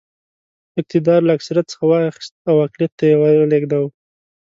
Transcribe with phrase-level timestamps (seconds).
[0.79, 3.89] اقتدار له اکثریت څخه واخیست او اقلیت ته یې ور ولېږداوه.